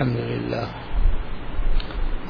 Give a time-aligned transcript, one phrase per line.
[0.00, 0.68] الحمد لله.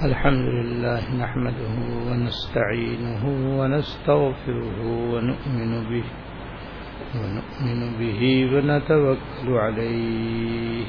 [0.02, 1.77] الحمد لله نحمده
[2.11, 3.23] ونستعينه
[3.59, 6.06] ونستغفره ونؤمن به
[7.14, 8.20] ونؤمن به
[8.52, 10.84] ونتوكل عليه.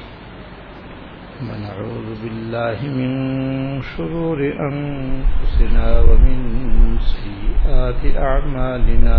[1.46, 3.10] ونعوذ بالله من
[3.94, 6.38] شرور أنفسنا ومن
[6.98, 9.18] سيئات أعمالنا.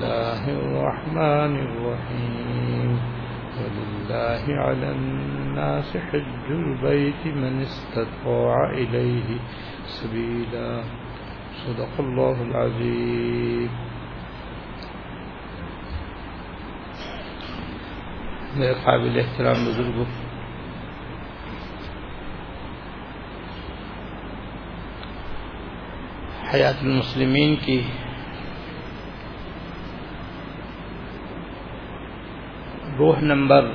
[0.00, 3.00] الله الرحمن الرحيم.
[3.60, 9.28] ولله على الناس حج البيت من استطاع إليه
[9.86, 10.82] سبيلا.
[11.66, 13.68] صدق الله العظيم.
[18.56, 20.04] میرے قابل احترام بزرگوں،
[26.52, 27.82] حیات المسلمین کی
[33.00, 33.70] روح نمبر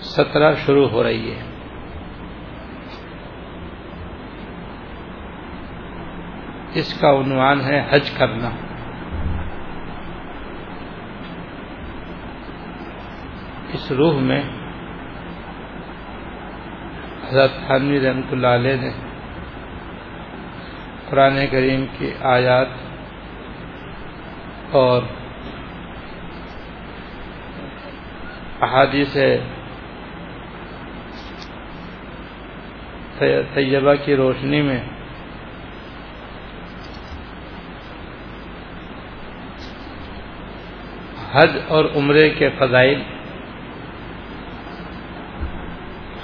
[0.00, 1.40] سترہ شروع ہو رہی ہے۔
[6.74, 8.50] اس کا عنوان ہے حج کرنا۔
[13.72, 14.42] اس روح میں
[17.28, 18.90] حضرت خانوی رحمت اللہ علیہ نے
[21.10, 22.68] قرآن کریم کی آیات
[24.70, 25.02] اور
[28.62, 29.16] احادیث
[33.54, 34.80] طیبہ کی روشنی میں۔
[41.32, 43.02] حج اور عمرے کے فضائل۔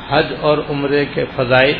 [0.08, 1.78] حج اور عمرے کے فضائل۔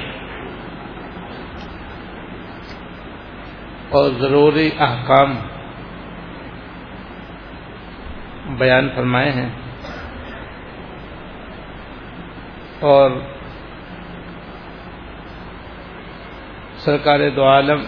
[3.89, 5.35] اور ضروری احکام
[8.59, 9.64] بیان فرمائے ہیں۔
[12.85, 13.11] اور
[16.77, 17.83] سرکار دو عالم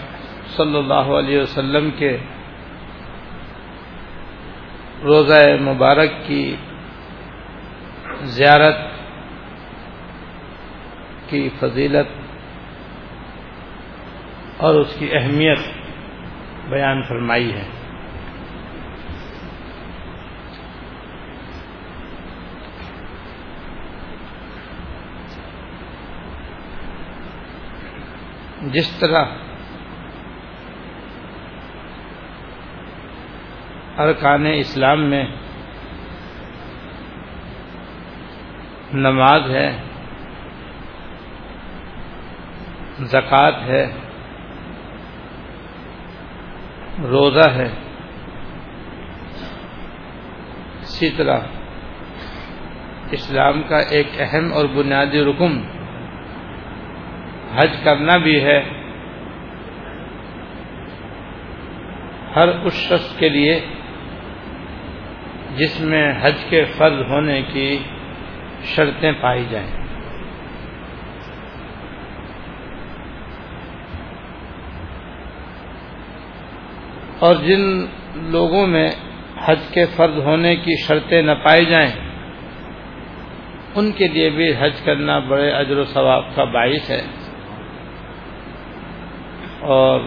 [0.57, 2.17] صلی اللہ علیہ وسلم کے
[5.05, 6.57] روزہ مبارک کی
[8.23, 8.77] زیارت
[11.27, 12.09] کی فضیلت
[14.57, 15.59] اور اس کی اہمیت
[16.69, 17.65] بیان فرمائی ہے۔
[28.72, 29.25] جس طرح
[33.99, 35.25] ارکان اسلام میں
[38.94, 39.69] نماز ہے،
[43.04, 43.84] زکوٰۃ ہے،
[47.03, 47.69] روزہ ہے،
[50.83, 51.41] اسی طرح
[53.12, 55.60] اسلام کا ایک اہم اور بنیادی رکن
[57.58, 58.62] حج کرنا بھی ہے۔
[62.36, 63.60] ہر اس شخص کے لیے
[65.56, 67.78] جس میں حج کے فرض ہونے کی
[68.64, 69.70] شرطیں پائی جائیں۔
[77.18, 78.88] اور جن لوگوں میں
[79.44, 81.91] حج کے فرض ہونے کی شرطیں نہ پائی جائیں،
[83.74, 87.26] ان کے لیے بھی حج کرنا بڑے اجر و ثواب کا باعث ہے۔
[89.66, 90.01] اور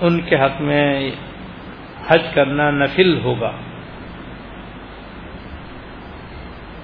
[0.00, 1.10] ان کے حق میں
[2.08, 3.52] حج کرنا نفل ہوگا۔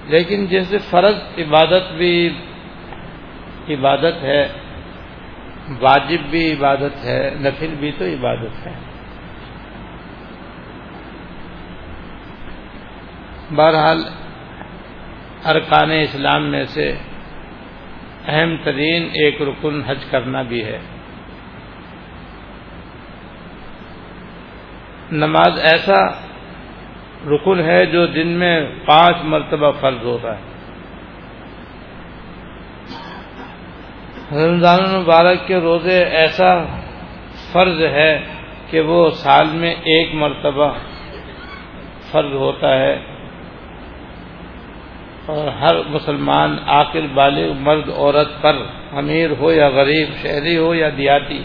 [0.05, 2.37] لیکن جیسے فرض عبادت بھی
[3.69, 4.47] عبادت ہے،
[5.79, 8.73] واجب بھی عبادت ہے، نفل بھی تو عبادت ہے۔
[13.55, 14.03] بہرحال
[15.45, 16.95] ارکان اسلام میں سے
[18.27, 20.79] اہم ترین ایک رکن حج کرنا بھی ہے۔
[25.13, 26.01] نماز ایسا
[27.27, 28.55] رکن ہے جو دن میں
[28.85, 30.51] پانچ مرتبہ فرض ہوتا ہے۔
[34.31, 36.51] رمضان المبارک کے روزے ایسا
[37.51, 38.11] فرض ہے
[38.69, 40.71] کہ وہ سال میں ایک مرتبہ
[42.11, 42.95] فرض ہوتا ہے
[45.25, 48.55] اور ہر مسلمان عاقل، بالغ، مرد، عورت پر،
[48.97, 51.41] امیر ہو یا غریب، شہری ہو یا دیاتی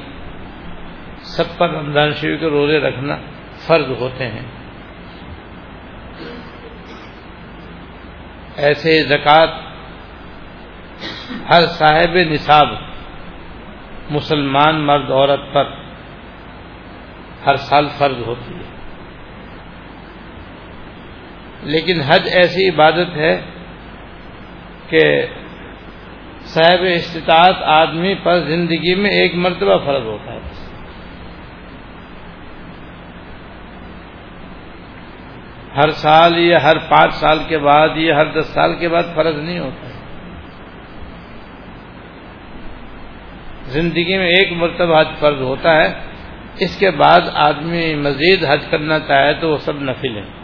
[1.36, 3.16] سب پر رمضان شریف کے روزے رکھنا
[3.68, 4.42] فرض ہوتے ہیں۔
[8.56, 9.46] ایسے زکوٰۃ
[11.50, 12.68] ہر صاحب نصاب
[14.10, 15.64] مسلمان مرد عورت پر
[17.46, 18.78] ہر سال فرض ہوتی ہے۔
[21.62, 23.40] لیکن حج ایسی عبادت ہے
[24.88, 25.26] کہ
[26.42, 30.57] صاحب استطاعت آدمی پر زندگی میں ایک مرتبہ فرض ہوتا ہے۔
[35.78, 39.36] ہر سال یا ہر پانچ سال کے بعد یا ہر دس سال کے بعد فرض
[39.36, 39.94] نہیں ہوتا ہے۔
[43.64, 45.94] زندگی میں ایک مرتبہ حج فرض ہوتا ہے،
[46.58, 50.38] اس کے بعد آدمی مزید حج کرنا چاہے تو وہ سب نفل ہیں۔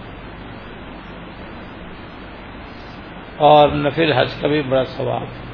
[3.37, 5.45] اور نفل حج کا بھی بڑا ثواب ہے۔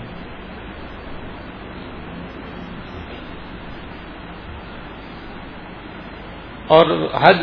[6.67, 7.37] اور حج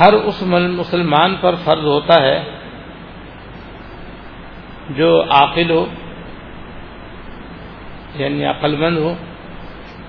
[0.00, 2.38] ہر اس مسلمان پر فرض ہوتا ہے
[4.88, 5.84] جو عاقل ہو
[8.14, 9.14] یعنی عقل مند ہو،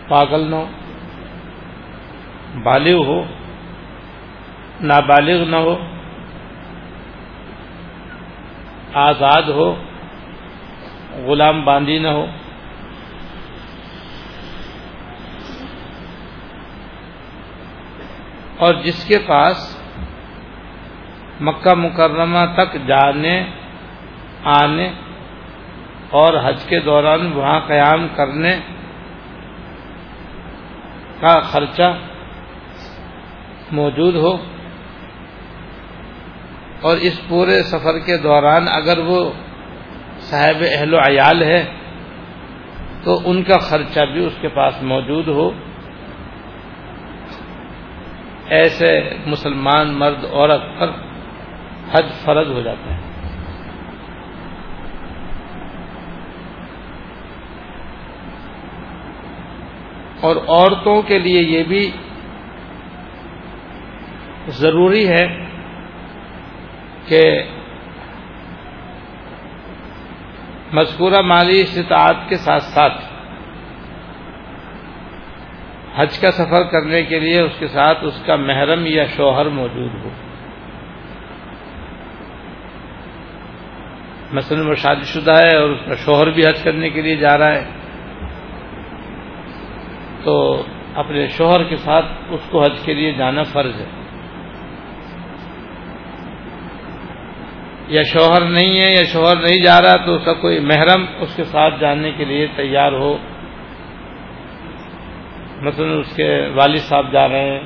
[0.07, 0.65] پاگل نہ ہو،
[2.63, 3.21] بالغ ہو،
[4.81, 5.75] نابالغ نہ ہو،
[8.99, 9.73] آزاد ہو،
[11.25, 12.25] غلام باندھی نہ ہو،
[18.57, 19.78] اور جس کے پاس
[21.39, 23.43] مکہ مکرمہ تک جانے،
[24.43, 24.89] آنے
[26.09, 28.59] اور حج کے دوران وہاں قیام کرنے
[31.21, 31.97] کا خرچہ
[33.71, 34.37] موجود ہو۔
[36.81, 39.31] اور اس پورے سفر کے دوران اگر وہ
[40.19, 41.65] صاحب اہل و عیال ہے
[43.03, 45.51] تو ان کا خرچہ بھی اس کے پاس موجود ہو۔
[48.49, 51.08] ایسے مسلمان مرد، عورت پر
[51.91, 53.09] حج فرض ہو جاتا ہے۔
[60.21, 61.91] اور عورتوں کے لیے یہ بھی
[64.47, 65.27] ضروری ہے
[67.07, 67.43] کہ
[70.73, 73.01] مذکورہ مالی استطاعت کے ساتھ ساتھ
[75.95, 79.89] حج کا سفر کرنے کے لیے اس کے ساتھ اس کا محرم یا شوہر موجود
[80.03, 80.09] ہو۔
[84.31, 87.37] مثلاً وہ شادی شدہ ہے اور اس کا شوہر بھی حج کرنے کے لیے جا
[87.37, 87.65] رہا ہے،
[90.23, 90.63] تو
[90.95, 93.85] اپنے شوہر کے ساتھ اس کو حج کے لیے جانا فرض ہے۔
[97.87, 101.35] یا شوہر نہیں ہے، یا شوہر نہیں جا رہا تو اس کا کوئی محرم اس
[101.35, 103.17] کے ساتھ جانے کے لیے تیار ہو۔
[105.61, 107.61] مثلا اس کے والد صاحب جا رہے ہیں،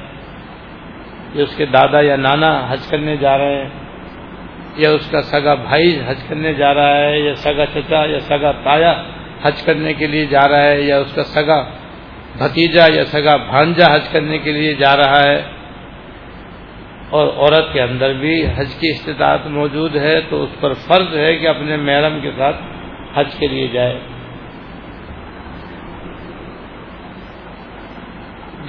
[1.34, 3.83] یا اس کے دادا یا نانا حج کرنے جا رہے ہیں۔
[4.76, 8.52] یا اس کا سگا بھائی حج کرنے جا رہا ہے، یا سگا چچا، یا سگا
[8.52, 9.04] تایا
[9.44, 11.70] حج کرنے کے لیے جا رہا ہے، یا اس کا سگا
[12.38, 15.42] بھتیجا یا سگا بھانجا حج کرنے کے لیے جا رہا ہے۔
[17.10, 21.36] اور عورت کے اندر بھی حج کی استطاعت موجود ہے، تو اس پر فرض ہے
[21.36, 22.56] کہ اپنے محرم کے ساتھ
[23.16, 24.00] حج کے لیے جائے۔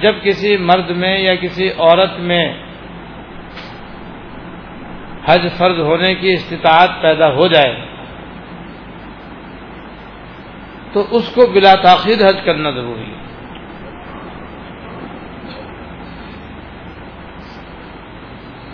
[0.01, 2.53] جب کسی مرد میں یا کسی عورت میں
[5.25, 7.85] حج فرض ہونے کی استطاعت پیدا ہو جائے
[10.93, 13.25] تو اس کو بلا تاخیر حج کرنا ضروری ہے۔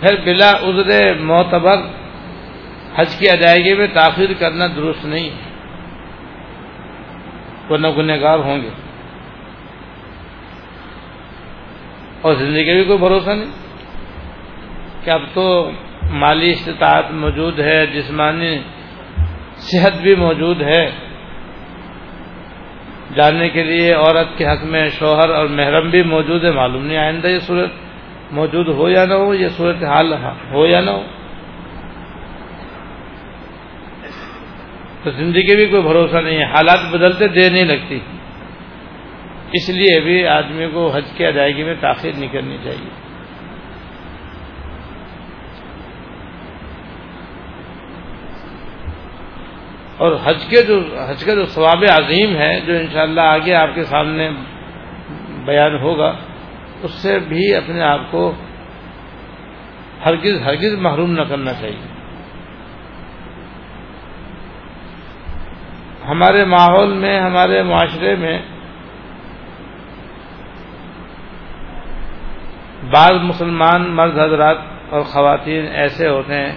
[0.00, 1.76] پھر بلا عذر معتبر
[2.96, 5.52] حج کی ادائیگی میں تاخیر کرنا درست نہیں ہے۔
[7.68, 8.70] وہ نگنگار ہوں گے۔
[12.20, 13.52] اور زندگی کا بھی کوئی بھروسہ نہیں۔
[15.04, 15.70] کہ اب تو
[16.10, 18.58] مالی استطاعت موجود ہے، جسمانی
[19.56, 20.90] صحت بھی موجود ہے۔
[23.14, 26.98] جاننے کے لیے عورت کے حق میں شوہر اور محرم بھی موجود ہے، معلوم نہیں
[26.98, 27.70] آئندہ یہ صورت
[28.30, 30.12] موجود ہو یا نہ ہو، یہ صورت حال
[30.52, 31.02] ہو یا نہ ہو۔
[35.02, 38.00] تو زندگی بھی کوئی بھروسہ نہیں ہے، حالات بدلتے دیر نہیں لگتی۔
[39.52, 43.11] اس لیے بھی آدمی کو حج کی ادائیگی میں تاخیر نہیں کرنی چاہیے۔
[50.02, 50.78] اور حج کے جو
[51.08, 54.30] حج کا جو ثواب عظیم ہے، جو انشاءاللہ آگے آپ کے سامنے
[55.44, 56.12] بیان ہوگا،
[56.82, 58.32] اس سے بھی اپنے آپ کو
[60.06, 61.90] ہرگز ہرگز محروم نہ کرنا چاہیے۔
[66.08, 68.38] ہمارے ماحول میں، ہمارے معاشرے میں
[72.90, 74.58] بعض مسلمان مرد حضرات
[74.90, 76.52] اور خواتین ایسے ہوتے ہیں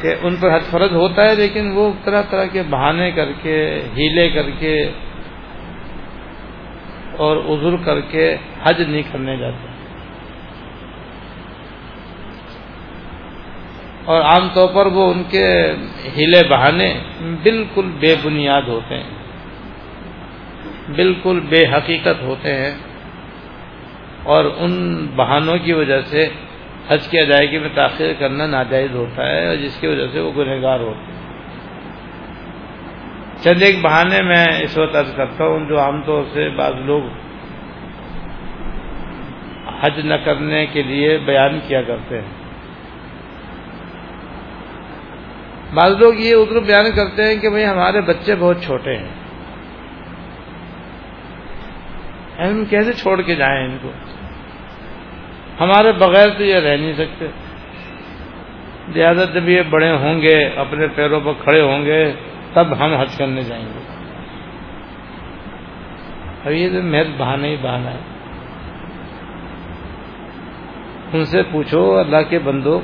[0.00, 3.56] کہ ان پر حج فرض ہوتا ہے، لیکن وہ طرح طرح کے بہانے کر کے،
[3.96, 4.90] ہیلے کر کے
[7.16, 9.72] اور عذر کر کے حج نہیں کرنے جاتے۔
[14.04, 15.46] اور عام طور پر وہ ان کے
[16.16, 16.94] ہیلے بہانے
[17.42, 19.12] بالکل بے بنیاد ہوتے ہیں،
[20.94, 22.74] بالکل بے حقیقت ہوتے ہیں
[24.22, 24.74] اور ان
[25.16, 26.28] بہانوں کی وجہ سے
[26.88, 30.32] حج کی ادائیگی میں تاخیر کرنا ناجائز ہوتا ہے اور جس کی وجہ سے وہ
[30.32, 31.24] گنہگار ہوتے ہیں۔
[33.44, 37.02] چند ایک بہانے میں اس وقت عرض کرتا ہوں جو عام طور سے بعض لوگ
[39.80, 42.28] حج نہ کرنے کے لیے بیان کیا کرتے ہیں۔
[45.74, 49.08] بعض لوگ یہ ادھر بیان کرتے ہیں کہ بھئی ہمارے بچے بہت چھوٹے ہیں۔
[52.38, 53.90] یعنی ہم کیسے چھوڑ کے جائیں ان کو؟
[55.60, 57.26] ہمارے بغیر تو یہ رہ نہیں سکتے۔
[58.94, 62.12] لہٰذا جب یہ بڑے ہوں گے، اپنے پیروں پر کھڑے ہوں گے،
[62.52, 63.78] تب ہم حج کرنے جائیں گے۔
[66.44, 67.98] اب یہ تو محض بہانا ہی بہانا ہے۔
[71.12, 72.80] ان سے پوچھو، اللہ کے بندو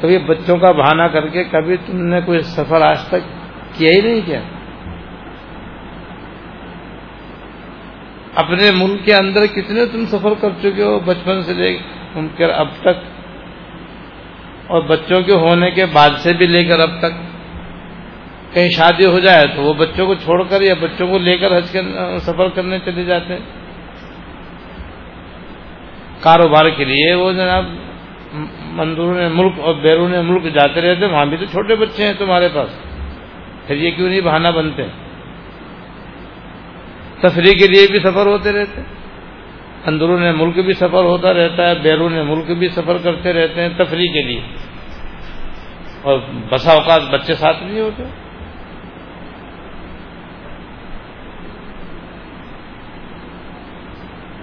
[0.00, 3.28] کبھی بچوں کا بہانا کر کے کبھی تم نے کوئی سفر آج تک
[3.72, 4.40] کیا ہی نہیں کیا؟
[8.36, 11.78] اپنے ملک کے اندر کتنے تم سفر کر چکے ہو؟ بچپن سے لے
[12.36, 12.96] کر اب تک
[14.66, 17.14] اور بچوں کے ہونے کے بعد سے بھی لے کر اب تک۔
[18.54, 21.56] کہیں شادی ہو جائے تو وہ بچوں کو چھوڑ کر یا بچوں کو لے کر
[21.56, 21.76] حج
[22.22, 23.40] سفر کرنے چلے جاتے ہیں۔
[26.20, 27.64] کاروبار کے لیے وہ جناب
[28.72, 32.70] مندرون ملک اور بیرون ملک جاتے رہتے وہاں بھی تو چھوٹے بچے ہیں تمہارے پاس۔
[33.66, 34.82] پھر یہ کیوں نہیں بہانا بنتے؟
[37.20, 38.80] تفریح کے لیے بھی سفر ہوتے رہتے
[39.86, 44.12] اندرون ملک بھی سفر ہوتا رہتا ہے، بیرون ملک بھی سفر کرتے رہتے ہیں تفریح
[44.12, 44.40] کے لیے۔
[46.02, 46.18] اور
[46.50, 48.02] بسا اوقات بچے ساتھ نہیں ہوتے۔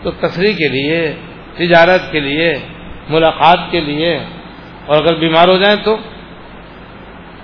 [0.01, 1.15] تو تفریح کے لیے،
[1.53, 2.53] تجارت کے لیے،
[3.09, 4.19] ملاقات کے لیے،
[4.85, 5.97] اور اگر بیمار ہو جائیں تو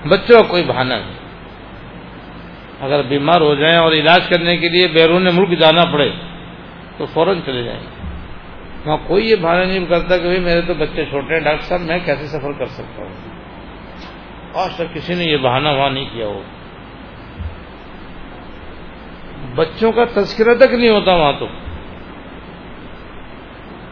[0.07, 1.18] بچوں کا کوئی بہانہ نہیں۔
[2.81, 6.12] اگر بیمار ہو جائیں اور علاج کرنے کے لیے بیرون ملک جانا پڑے،
[6.98, 8.00] تو فوراً چلے جائیں۔ گے
[8.86, 11.81] وہاں کوئی یہ بہانہ نہیں کرتا کہ بھائی میرے تو بچے چھوٹے ہیں، ڈاکٹر صاحب،
[11.81, 13.13] میں کیسے سفر کر سکتا ہوں؟
[14.53, 16.41] آج تک کسی نے یہ بہانہ وہاں نہیں کیا ہو۔
[19.55, 21.48] بچوں کا تذکرہ تک نہیں ہوتا وہاں تو۔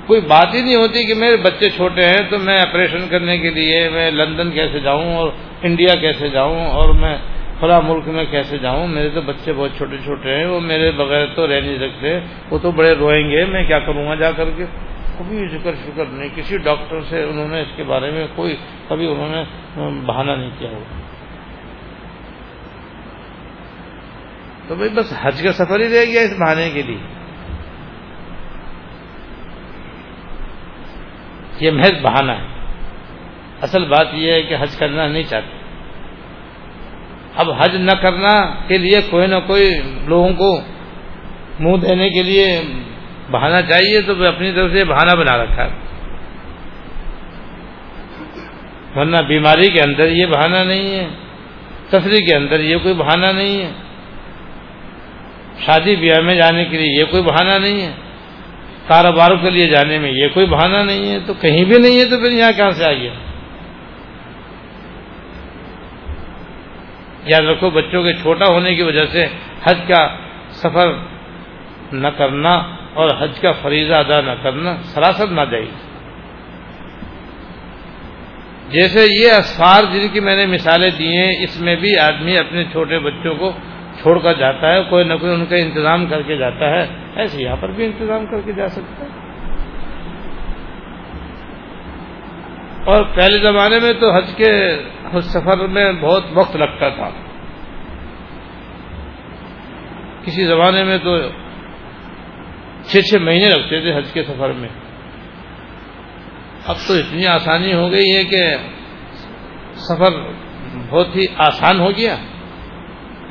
[0.08, 3.50] کوئی بات ہی نہیں ہوتی کہ میرے بچے چھوٹے ہیں تو میں آپریشن کرنے کے
[3.50, 5.30] لیے میں لندن کیسے جاؤں اور
[5.62, 7.18] انڈیا کیسے جاؤں اور میں
[7.60, 11.26] فلاں ملک میں کیسے جاؤں؟ میرے تو بچے بہت چھوٹے چھوٹے ہیں، وہ میرے بغیر
[11.36, 12.20] تو رہ نہیں سکتے۔
[12.52, 14.66] وہ تو بڑے روئیں گے، میں کیا کروں گا جا کر کے؟
[15.20, 18.56] کبھی ذکر شکر نہیں، کسی ڈاکٹر سے انہوں نے اس کے بارے میں کوئی
[18.88, 19.44] کبھی انہوں نے
[20.06, 20.84] بہانہ نہیں کیا ہو
[24.68, 26.98] تو بھائی بس حج کا سفر ہی رہ گیا اس بہانے کے لیے۔
[31.60, 32.46] یہ محض بہانہ ہے۔
[33.62, 35.57] اصل بات یہ ہے کہ حج کرنا نہیں چاہتے۔
[37.38, 40.62] اب حج نہ کرنا کے لیے کوئی نہ کوئی لوگوں کو
[41.60, 42.62] منہ دینے کے لیے
[43.32, 45.70] بہانا چاہیے تو اپنی طرف سے بہانہ بنا رکھا ہے۔
[48.96, 51.08] ورنہ بیماری کے اندر یہ بہانہ نہیں ہے۔
[51.90, 53.72] تفریح کے اندر یہ کوئی بہانہ نہیں ہے۔
[55.66, 57.92] شادی بیاہ میں جانے کے لیے یہ کوئی بہانہ نہیں ہے۔
[58.88, 62.06] کاروبار کے لیے جانے میں یہ کوئی بہانہ نہیں ہے۔ تو کہیں بھی نہیں ہے
[62.06, 63.10] تو پھر یہاں کہاں سے آئیے؟
[67.28, 69.26] یاد رکھو، بچوں کے چھوٹا ہونے کی وجہ سے
[69.64, 70.08] حج کا
[70.62, 70.92] سفر
[71.92, 72.54] نہ کرنا
[72.94, 75.66] اور حج کا فریضہ ادا نہ کرنا سراسر نہ جائے
[78.70, 82.64] جیسے یہ اسفار جن کی میں نے مثالیں دی ہیں، اس میں بھی آدمی اپنے
[82.72, 83.52] چھوٹے بچوں کو
[84.02, 87.44] چھوڑ کر جاتا ہے، کوئی نہ کوئی ان کا انتظام کر کے جاتا ہے، ایسے
[87.44, 89.27] یہاں پر بھی انتظام کر کے جا سکتا ہے۔
[92.88, 94.82] اور پہلے زمانے میں تو حج کے
[95.14, 97.10] حج سفر میں بہت وقت لگتا تھا۔
[100.26, 101.18] کسی زمانے میں تو
[102.86, 104.70] چھ چھ مہینے لگتے تھے حج کے سفر میں۔
[106.66, 108.44] اب تو اتنی آسانی ہو گئی ہے کہ
[109.76, 110.32] سفر
[110.90, 112.16] بہت ہی آسان ہو گیا۔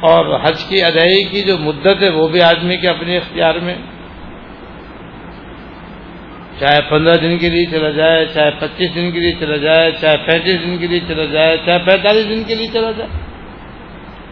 [0.00, 3.74] اور حج کی ادائیگی کی جو مدت ہے وہ بھی آدمی کے اپنے اختیار میں۔
[6.60, 10.16] چاہے پندرہ دن کے لیے چلا جائے، چاہے پچیس دن کے لیے چلا جائے، چاہے
[10.16, 13.10] پینتیس دن کے لیے چلا جائے، چاہے پینتالیس دن کے لیے چلا جائے۔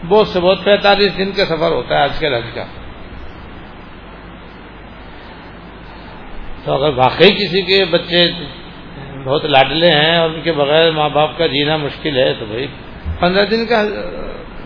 [0.07, 2.65] بہت سے بہت پینتالیس دن کا سفر ہوتا ہے آج کل حج کا۔
[6.63, 8.31] تو اگر واقعی کسی کے بچے
[9.25, 12.67] بہت لاڈلے ہیں اور ان کے بغیر ماں باپ کا جینا مشکل ہے، تو بھائی
[13.19, 13.83] پندرہ دن کا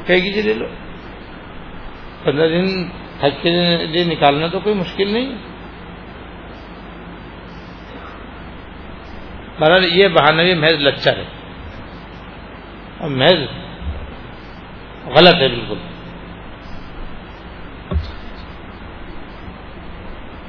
[0.06, 0.66] پیکیج لے لو۔
[2.24, 2.84] پندرہ دن
[3.22, 5.49] حج کے لیے نکالنا تو کوئی مشکل نہیں۔
[9.60, 11.24] بہرحال یہ بہانہ بھی محض لچر ہے۔
[12.98, 13.40] اور محض
[15.06, 15.78] غلط ہے بالکل۔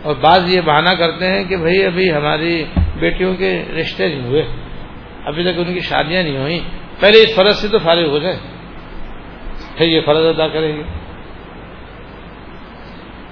[0.02, 2.64] اور بعض یہ بہانہ کرتے ہیں کہ بھائی ابھی ہماری
[2.98, 4.46] بیٹیوں کے رشتے نہیں ہوئے۔
[5.24, 6.60] ابھی تک ان کی شادیاں نہیں ہوئی
[7.00, 8.38] پہلے اس فرض سے تو فارغ ہو جائے
[9.78, 10.82] پھر یہ فرض ادا کریں گے۔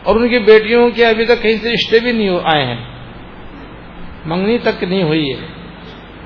[0.02, 2.84] اور ان کی بیٹیوں کے ابھی تک کہیں سے رشتے بھی نہیں آئے ہیں۔
[4.24, 5.57] منگنی تک نہیں ہوئی ہے۔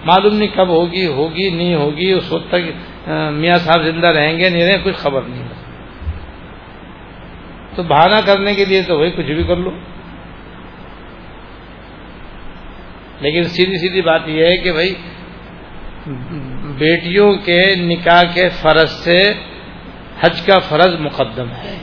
[0.04, 4.50] معلوم نہیں کب ہوگی ہوگی نہیں ہوگی، اس وقت تک میاں صاحب زندہ رہیں گے،
[4.50, 5.48] نہیں رہیں کچھ خبر نہیں
[7.74, 9.70] تو بہانہ کرنے کے لیے تو وہی کچھ بھی کر لو۔
[13.20, 14.94] لیکن سیدھی سیدھی بات یہ ہے کہ بھائی،
[16.78, 19.18] بیٹیوں کے نکاح کے فرض سے
[20.20, 21.78] حج کا فرض مقدم ہے۔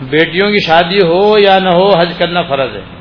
[0.00, 2.99] بیٹیوں کی شادی ہو یا نہ ہو، حج کرنا فرض ہے۔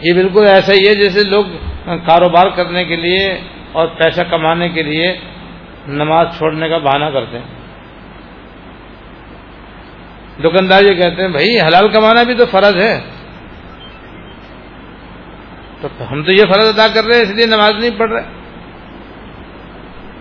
[0.00, 1.44] یہ بالکل ایسا ہی ہے جیسے لوگ
[1.86, 3.40] کاروبار کرنے کے لیے
[3.72, 5.16] اور پیسہ کمانے کے لیے
[5.88, 7.44] نماز چھوڑنے کا بہانہ کرتے ہیں۔
[10.42, 13.00] دکاندار یہ کہتے ہیں، بھائی، حلال کمانا بھی تو فرض ہے۔
[15.80, 18.22] تو ہم تو یہ فرض ادا کر رہے ہیں، اس لیے نماز نہیں پڑھ رہے۔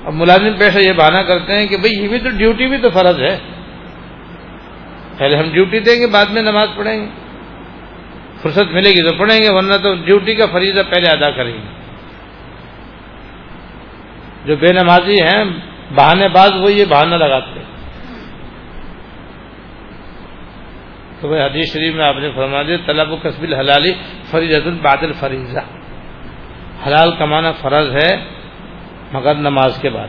[0.05, 2.89] اب ملازم پیشہ یہ بہانہ کرتے ہیں کہ بھائی، یہ بھی تو ڈیوٹی بھی تو
[2.89, 3.39] فرض ہے۔
[5.17, 7.26] پہلے ہم ڈیوٹی دیں گے، بعد میں نماز پڑھیں گے۔
[8.41, 11.77] فرصت ملے گی تو پڑھیں گے، ورنہ تو ڈیوٹی کا فریضہ پہلے ادا کریں گے۔
[14.45, 15.43] جو بے نمازی ہیں،
[15.95, 17.67] بہانے باز وہ یہ بہانہ لگاتے ہیں۔
[21.21, 23.93] تو بھائی حدیث شریف میں آپ نے فرما دیا طلب و قصب الحلالی
[24.31, 25.59] فریض الباد الفریضہ۔
[26.87, 28.25] حلال کمانا فرض ہے
[29.11, 30.07] مگر نماز کے بعد۔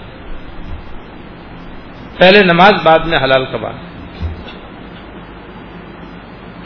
[2.19, 3.88] پہلے نماز بعد میں حلال کمانا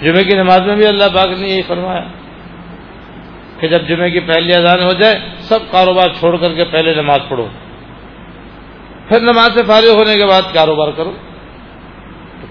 [0.02, 2.04] جمعے کی نماز میں بھی اللہ پاک نے یہی فرمایا
[3.60, 7.18] کہ جب جمعے کی پہلی اذان ہو جائے، سب کاروبار چھوڑ کر کے پہلے نماز
[7.28, 7.48] پڑھو۔
[9.08, 11.12] پھر نماز سے فارغ ہونے کے بعد کاروبار کرو۔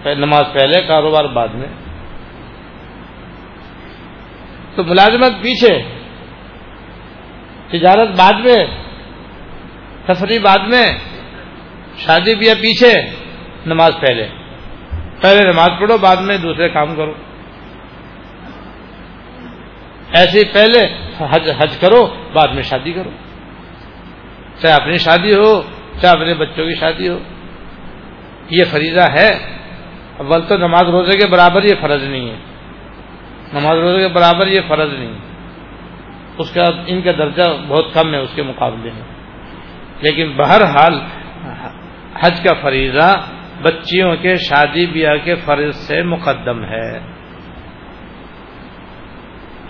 [0.06, 1.68] نماز پہلے، کاروبار بعد میں۔
[4.76, 5.84] تو ملازمت پیچھے،
[7.68, 8.66] تجارت بعد میں،
[10.06, 10.98] تفریح بعد میں،
[11.98, 13.10] شادی بھی پیچھے،
[13.66, 14.28] نماز پہلے۔
[15.22, 17.14] پہلے نماز پڑھو، بعد میں دوسرے کام کرو۔
[20.14, 23.10] ایسے پہلے حج حج کرو، بعد میں شادی کرو۔
[24.62, 25.62] چاہے اپنی شادی ہو،
[26.02, 27.20] چاہے اپنے بچوں کی شادی ہو۔
[28.50, 29.30] یہ فریضہ ہے۔
[30.18, 32.36] اول تو نماز روزے کے برابر یہ فرض نہیں ہے۔
[33.54, 35.18] نماز روزے کے برابر یہ فرض نہیں۔
[36.38, 39.04] اس کا ان کا درجہ بہت کم ہے، اس کے مقابلے میں۔
[40.02, 41.00] لیکن بہرحال
[42.20, 43.22] حج کا فریضہ
[43.62, 47.00] بچیوں کے شادی بیاہ کے فرض سے مقدم ہے۔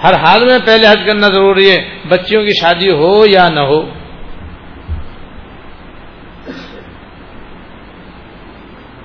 [0.04, 3.82] ہر حال میں پہلے حج کرنا ضروری ہے، بچیوں کی شادی ہو یا نہ ہو۔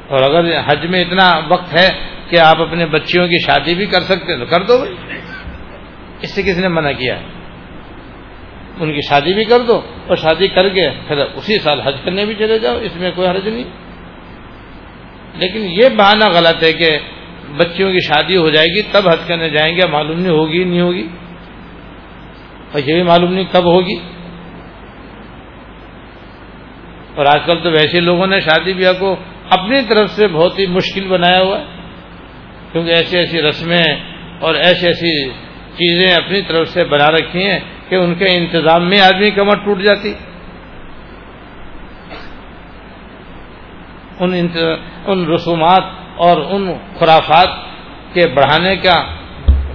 [0.08, 1.88] اور اگر حج میں اتنا وقت ہے
[2.30, 4.94] کہ آپ اپنے بچیوں کی شادی بھی کر سکتے ہیں تو کر دو بھائی۔
[6.22, 7.18] اس سے کس نے منع کیا؟
[8.80, 12.24] ان کی شادی بھی کر دو اور شادی کر کے پھر اسی سال حج کرنے
[12.24, 13.64] بھی چلے جاؤ، اس میں کوئی حرج نہیں۔
[15.34, 16.98] لیکن یہ بہانہ غلط ہے کہ
[17.56, 20.80] بچیوں کی شادی ہو جائے گی، تب حج کرنے جائیں گے، معلوم نہیں ہوگی نہیں
[20.80, 21.08] ہوگی۔
[22.72, 23.96] اور یہ بھی معلوم نہیں کب ہوگی۔
[27.14, 29.16] اور آج کل تو ویسے لوگوں نے شادی بیاہ کو
[29.50, 31.64] اپنی طرف سے بہت ہی مشکل بنایا ہوا ہے،
[32.72, 33.96] کیونکہ ایسی ایسی رسمیں
[34.40, 35.28] اور ایسی ایسی
[35.74, 39.80] چیزیں اپنی طرف سے بنا رکھی ہیں کہ ان کے انتظام میں آدمی کمر ٹوٹ
[39.80, 40.14] جاتی۔
[44.20, 44.46] ان
[45.06, 45.82] ان رسومات
[46.16, 47.48] اور ان خرافات
[48.14, 49.04] کے بڑھانے کا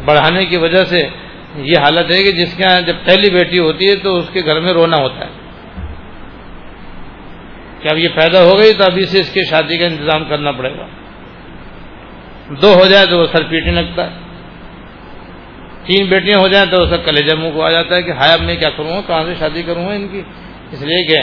[0.06, 1.08] بڑھانے کی وجہ سے
[1.56, 4.42] یہ حالت ہے کہ جس کے یہاں جب پہلی بیٹی ہوتی ہے تو اس کے
[4.46, 5.32] گھر میں رونا ہوتا ہے۔
[7.82, 10.52] کہ اب یہ پیدا ہو گئی تو ابھی سے اس کی شادی کا انتظام کرنا
[10.52, 10.88] پڑے گا۔
[12.62, 14.16] دو ہو جائے تو وہ سر پیٹنے لگتا ہے۔
[15.86, 18.42] تین بیٹیاں ہو جائیں تو اسے کلیجہ منہ کو آ جاتا ہے کہ ہائے اب
[18.42, 20.22] میں کیا کروں گا؟ کہاں سے شادی کروں گا ان کی؟
[20.72, 21.18] اس لیے کہ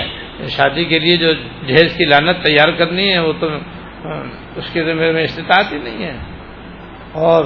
[0.49, 1.33] شادی کے لیے جو
[1.67, 3.49] جہیز کی لانت تیار کرنی ہے وہ تو
[4.09, 4.25] ہاں،
[4.57, 6.17] اس کے ذمہ میں استطاعت ہی نہیں ہے۔
[7.13, 7.45] اور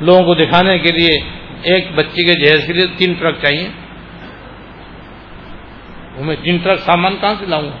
[0.00, 1.30] لوگوں کو دکھانے کے لیے
[1.62, 3.68] ایک بچی کے جہیز کے لیے تین ٹرک چاہیے۔
[6.16, 7.76] وہ میں تین ٹرک سامان کہاں سے لاؤں؟ گا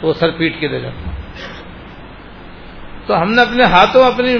[0.00, 1.10] تو وہ سر پیٹ کے دے جاتا
[3.06, 4.38] تو ہم نے اپنے ہاتھوں اپنی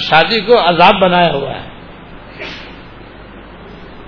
[0.00, 1.68] شادی کو عذاب بنایا ہوا ہے۔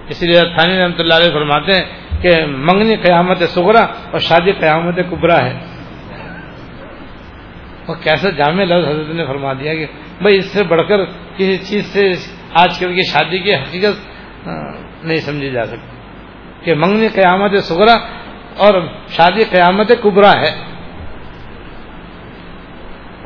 [0.09, 1.85] اس لیے تھانی رحمۃ اللہ علیہ فرماتے ہیں
[2.23, 5.66] کہ منگنی قیامت سغرا اور شادی قیامت کبرا ہے۔
[7.87, 9.87] وہ کیسا جامع لفظ حضرت نے فرما دیا کہ
[10.21, 12.11] بھائی اس سے بڑھ کر کسی چیز سے
[12.55, 14.09] آج کل کی شادی کی حقیقت
[15.05, 15.97] نہیں سمجھی جا سکتی۔
[16.65, 17.95] کہ منگنی قیامت سغرا
[18.57, 18.75] اور
[19.09, 20.63] شادی قیامت کبرا ہے۔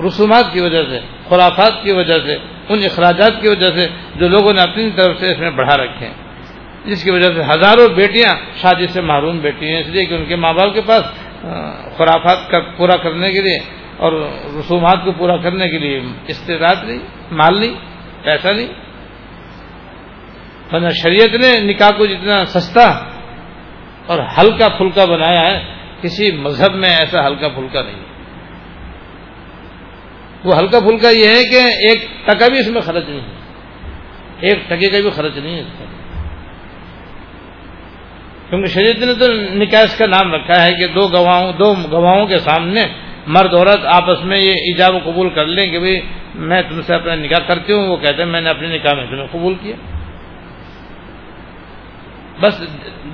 [0.07, 2.37] رسومات کی وجہ سے، خرافات کی وجہ سے،
[2.68, 6.07] ان اخراجات کی وجہ سے جو لوگوں نے اپنی طرف سے اس میں بڑھا رکھے
[6.07, 6.14] ہیں۔
[6.85, 10.25] جس کی وجہ سے ہزاروں بیٹیاں شادی سے معروم بیٹی ہیں، اس لیے کہ ان
[10.25, 11.03] کے ماں باپ کے پاس
[11.96, 13.59] خرافات کا پورا کرنے کے لیے
[14.01, 14.13] اور
[14.59, 16.99] رسومات کو پورا کرنے کے لیے استعداد نہیں
[17.31, 17.75] مال نہیں
[18.23, 18.69] پیسہ نہیں
[20.73, 22.89] ورنہ شریعت نے نکاح کو جتنا سستا
[24.07, 25.65] اور ہلکا پھلکا بنایا ہے،
[26.01, 28.05] کسی مذہب میں ایسا ہلکا پھلکا نہیں۔
[30.45, 33.35] وہ ہلکا پھلکا یہ ہے کہ ایک ٹکا بھی اس میں خرچ نہیں ہے۔
[34.41, 35.85] ایک ٹکے کا بھی خرچ نہیں ہے۔ اس کا
[38.49, 42.39] کیونکہ شریعت نے تو نکاح کا نام رکھا ہے کہ دو گواہوں دو گواہوں کے
[42.39, 42.87] سامنے
[43.31, 46.01] مرد عورت آپس میں یہ ایجاب و قبول کر لیں کہ بھائی
[46.35, 49.07] میں تم سے اپنا نکاح کرتی ہوں، وہ کہتے ہیں میں نے اپنے نکاح میں
[49.07, 49.77] تمہیں قبول کیا۔
[52.40, 52.62] بس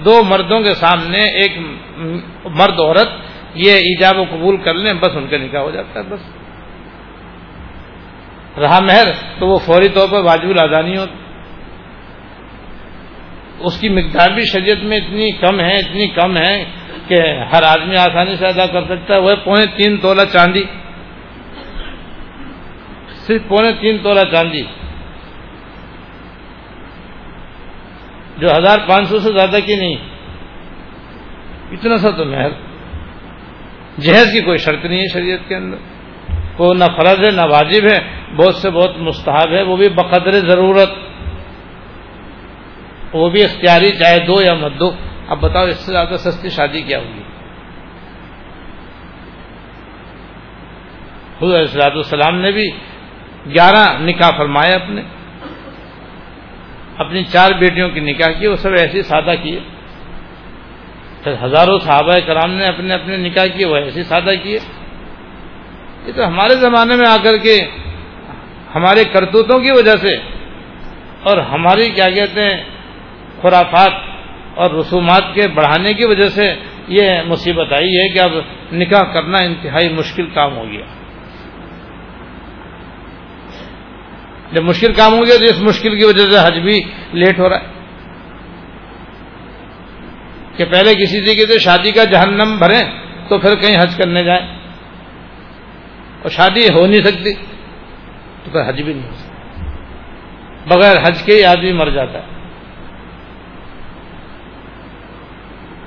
[0.04, 1.52] دو مردوں کے سامنے ایک
[2.44, 3.08] مرد عورت
[3.54, 6.20] یہ ایجاب و قبول کر لیں، بس ان کا نکاح ہو جاتا ہے، بس۔
[8.58, 11.14] رہا مہر تو وہ فوری طور پر واجب الادانی ہوتی
[13.58, 16.64] اس کی مقدار بھی شریعت میں اتنی کم ہے، اتنی کم ہے۔
[17.08, 20.62] کہ ہر آدمی آسانی سے ادا کر سکتا ہے، وہ پونے تین تولا چاندی۔
[23.08, 24.62] صرف پونے تین تولا چاندی۔
[28.38, 29.96] جو ہزار پانچ سو سے زیادہ کی نہیں۔
[31.72, 32.48] اتنا سا تو مہر۔
[34.00, 35.76] جہیز کی کوئی شرط نہیں ہے شریعت کے اندر۔
[36.58, 37.98] وہ نہ فرض ہے، نہ واجب ہے۔
[38.36, 40.90] بہت سے بہت مستحب ہے وہ بھی بقدر ضرورت۔
[43.12, 44.90] وہ بھی اختیاری، چاہے دو یا مت دو
[45.28, 47.22] اب بتاؤ اس سے زیادہ سستی شادی کیا ہوگی؟
[51.62, 52.70] حضرت السلام نے بھی
[53.46, 55.02] گیارہ نکاح فرمائے اپنے۔
[56.96, 59.60] اپنی چار بیٹیوں کی نکاح کی، وہ سب ایسی سادہ کیے۔
[61.42, 64.58] ہزاروں صحابہ کرام نے اپنے اپنے نکاح کیے، وہ ایسی سادہ کیے۔
[66.06, 67.70] یہ تو ہمارے زمانے میں آ کر کے
[68.74, 70.16] ہمارے کرتوتوں کی وجہ سے
[71.22, 72.64] اور ہماری کیا کہتے ہیں،
[73.42, 74.05] خرافات
[74.56, 76.54] اور رسومات کے بڑھانے کی وجہ سے
[76.88, 78.30] یہ مصیبت آئی ہے کہ اب
[78.72, 80.84] نکاح کرنا انتہائی مشکل کام ہو گیا۔
[84.52, 86.80] جب مشکل کام ہو گیا تو اس مشکل کی وجہ سے حج بھی
[87.12, 87.66] لیٹ ہو رہا ہے۔
[90.56, 92.82] کہ پہلے کسی طریقے سے شادی کا جہنم بھریں
[93.28, 94.46] تو پھر کہیں حج کرنے جائیں۔
[96.22, 97.34] اور شادی ہو نہیں سکتی
[98.44, 99.62] تو پھر حج بھی نہیں ہو سکتی۔
[100.68, 102.35] بغیر حج کے ہی آدمی مر جاتا ہے۔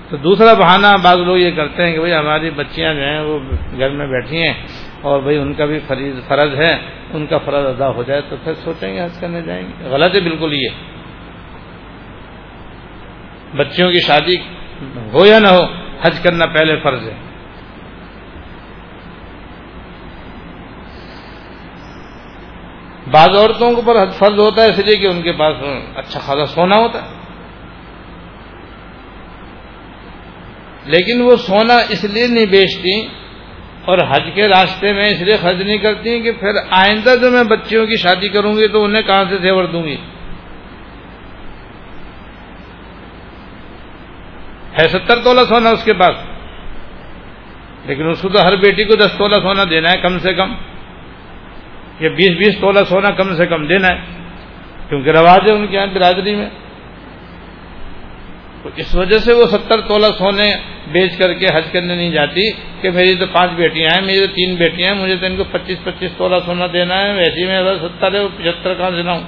[0.09, 3.39] تو دوسرا بہانہ بعض لوگ یہ کرتے ہیں کہ بھائی ہماری بچیاں جو ہیں وہ
[3.77, 4.53] گھر میں بیٹھی ہیں
[5.01, 5.79] اور بھائی ان کا بھی
[6.27, 6.77] فرض ہے،
[7.13, 10.15] ان کا فرض ادا ہو جائے تو پھر سوچیں گے حج کرنے جائیں گے۔ غلط
[10.15, 10.69] ہے بالکل یہ۔
[13.55, 14.35] بچیوں کی شادی
[15.13, 15.63] ہو یا نہ ہو،
[16.01, 17.13] حج کرنا پہلے فرض ہے۔
[23.11, 25.55] بعض عورتوں کے اوپر فرض ہوتا ہے، اس لیے کہ ان کے پاس
[25.95, 27.28] اچھا خاصا سونا ہوتا ہے۔
[30.85, 33.05] لیکن وہ سونا اس لیے نہیں بیچتی
[33.85, 37.43] اور حج کے راستے میں اس لیے خرچ نہیں کرتی کہ پھر آئندہ جو میں
[37.43, 39.97] بچیوں کی شادی کروں گی تو انہیں کہاں سے زیور دوں گی؟
[44.79, 46.15] ہے ستر تولہ سونا اس کے پاس
[47.85, 50.53] لیکن اس کو تو ہر بیٹی کو دس تولہ سونا دینا ہے کم سے کم۔
[51.99, 53.99] یا بیس بیس تولہ سونا کم سے کم دینا ہے۔
[54.89, 56.49] کیونکہ رواج ہے ان کے یہاں برادری میں۔
[58.63, 60.55] تو اس وجہ سے وہ ستر تولہ سونے
[60.91, 64.33] بیچ کر کے حج کرنے نہیں جاتی کہ میری تو پانچ بیٹیاں ہیں، میری تو
[64.33, 67.57] تین بیٹیاں ہیں، مجھے تو ان کو پچیس پچیس تولہ سونا دینا ہے ویسے میں
[67.57, 69.21] اگر ستر ہے، وہ پچہتر کہاں سے لاؤں؟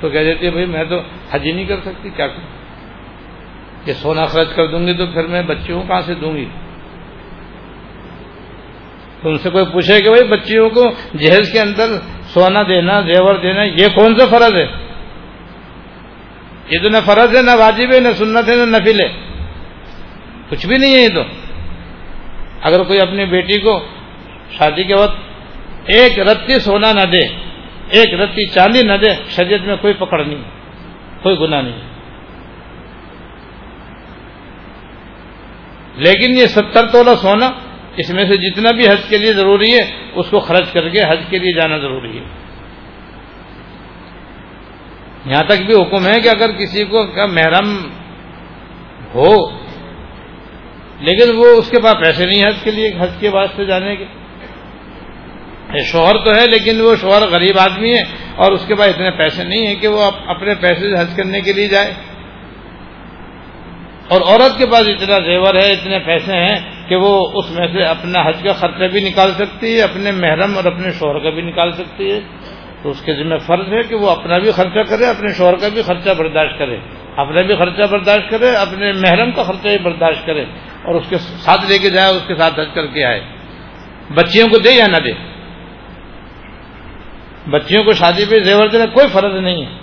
[0.00, 2.48] تو کہہ دیتی ہے، بھائی میں تو حج ہی نہیں کر سکتی، کیا کروں؟
[3.84, 6.44] کہ سونا خرچ کر دوں گی تو پھر میں بچیوں کہاں سے دوں گی؟
[9.22, 11.86] تو ان سے کوئی پوچھے کہ بھائی بچیوں کو جہیز کے اندر
[12.24, 14.89] سونا دینا، زیور دینا، یہ کون سا فرض ہے؟
[16.70, 19.08] یہ تو نہ فرض ہے، نہ واجب ہے، نہ سنت ہے، نہ نفل ہے۔
[20.48, 21.22] کچھ بھی نہیں ہے یہ تو۔
[22.62, 23.84] اگر کوئی اپنی بیٹی کو
[24.50, 25.16] شادی کے وقت
[25.86, 27.26] ایک رتی سونا نہ دے،
[27.90, 30.42] ایک رتی چاندی نہ دے، شریعت میں کوئی پکڑ نہیں،
[31.22, 31.90] کوئی گناہ نہیں۔
[35.96, 37.50] لیکن یہ ستر تولہ سونا
[37.96, 40.98] اس میں سے جتنا بھی حج کے لیے ضروری ہے، اس کو خرچ کر کے
[40.98, 42.39] حج کے لیے جانا ضروری ہے۔
[45.24, 47.88] یہاں تک بھی حکم ہے کہ اگر کسی کو محرم
[49.14, 49.48] ہو،
[51.00, 54.04] لیکن وہ اس کے پاس پیسے نہیں حج کے لیے، حج کے واسطے جانے کے۔
[55.92, 58.02] شوہر تو ہے، لیکن وہ شوہر غریب آدمی ہے
[58.36, 61.52] اور اس کے پاس اتنے پیسے نہیں ہیں کہ وہ اپنے پیسے حج کرنے کے
[61.52, 61.94] لیے جائے۔
[64.08, 67.82] اور عورت کے پاس اتنا زیور ہے، اتنے پیسے ہیں کہ وہ اس میں سے
[67.82, 71.42] اپنا حج کا خرچہ بھی نکال سکتی ہے، اپنے محرم اور اپنے شوہر کا بھی
[71.42, 72.20] نکال سکتی ہے۔
[72.82, 75.68] تو اس کے ذمہ فرض ہے کہ وہ اپنا بھی خرچہ کرے، اپنے شوہر کا
[75.68, 76.78] بھی خرچہ برداشت کرے۔
[77.16, 80.44] اپنا بھی خرچہ برداشت کرے، اپنے محرم کا خرچہ بھی برداشت کرے
[80.82, 83.20] اور اس کے ساتھ لے کے جائے، اس کے ساتھ حج کر کے آئے۔
[84.14, 85.12] بچیوں کو دے یا نہ دے؟
[87.50, 89.80] بچیوں کو شادی پہ زیور دینا کوئی فرض نہیں ہے۔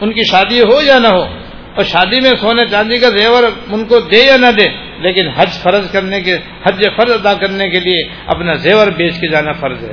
[0.00, 1.24] ان کی شادی ہو یا نہ ہو؟
[1.78, 4.66] اور شادی میں سونے چاندی کا زیور ان کو دے یا نہ دے،
[4.98, 9.28] لیکن حج فرض کرنے کے، حج فرض ادا کرنے کے لیے اپنا زیور بیچ کے
[9.28, 9.92] جانا فرض ہے۔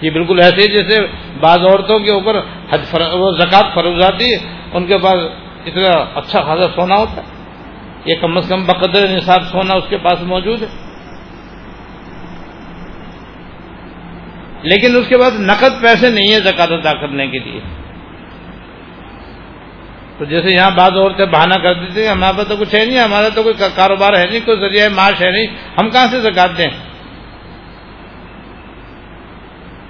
[0.00, 1.00] یہ بالکل ایسے ہی جیسے
[1.40, 2.80] بعض عورتوں کے اوپر حج
[3.12, 4.34] وہ زکوٰۃ فرض آتی،
[4.72, 5.18] ان کے پاس
[5.66, 7.32] اتنا اچھا خاصا سونا ہوتا۔ ہے
[8.04, 10.68] یہ کم از کم بقدر نصاب سونا اس کے پاس موجود ہے۔
[14.64, 17.60] لیکن اس کے بعد نقد پیسے نہیں ہے زکات ادا کرنے کے لیے۔
[20.18, 22.98] تو جیسے یہاں بعض عورتیں بہانا کر دیتی ہیں، ہمارے پاس تو کچھ ہے نہیں،
[22.98, 25.46] ہمارا تو کوئی کاروبار ہے نہیں، کوئی ذریعہ معاش ہے نہیں،
[25.78, 26.68] ہم کہاں سے زکات دیں؟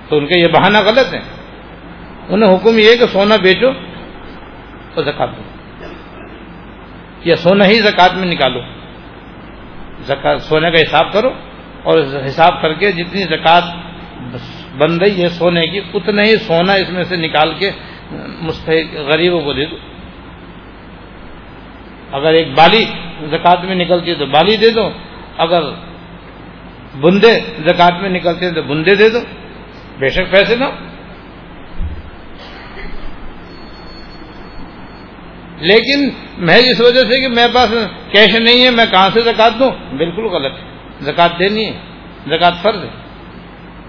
[0.09, 1.21] تو ان کا یہ بہانہ غلط ہے
[2.29, 3.73] انہیں حکم یہ کہ سونا بیچو
[4.95, 5.43] تو زکات دو۔
[7.25, 8.61] یا سونا ہی زکات میں نکالو۔
[10.01, 11.31] زکات سونے کا حساب کرو
[11.83, 13.63] اور حساب کر کے جتنی زکات
[14.79, 17.71] بن رہی ہے سونے کی اتنا ہی سونا اس میں سے نکال کے
[18.41, 19.77] مستحق غریبوں کو دے دو۔
[22.13, 22.85] اگر ایک بالی
[23.31, 24.91] زکات میں نکلتی ہے تو بالی دے دو۔
[25.39, 25.63] اگر
[27.01, 29.19] بندے زکات میں نکلتے ہیں تو بندے دے دو۔
[29.99, 30.65] بے شک پیسے نہ
[35.61, 37.71] لیکن میں اس وجہ سے کہ میرے پاس
[38.11, 40.65] کیش نہیں ہے، میں کہاں سے زکات دوں؟ بالکل غلط ہے۔
[41.01, 41.79] زکات دینی ہے۔
[42.27, 43.04] زکات فرض ہے۔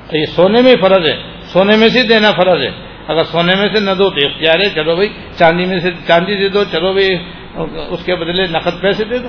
[0.09, 2.71] تو یہ سونے میں فرض ہے۔ سونے میں سے دینا فرض ہے۔
[3.07, 6.35] اگر سونے میں سے نہ دو تو اختیار ہے، چلو بھائی، چاندی میں سے چاندی
[6.35, 7.17] دے دو، چلو بھائی،
[7.89, 9.27] اس کے بدلے نقد پیسے دے دو۔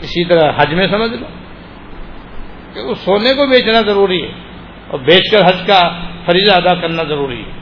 [0.00, 1.26] اسی طرح حج میں سمجھ لو
[2.74, 4.32] کہ اس سونے کو بیچنا ضروری ہے
[4.88, 7.53] اور بیچ کر حج کا فریضہ ادا کرنا ضروری ہے۔